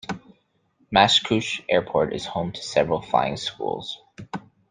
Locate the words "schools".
3.37-4.01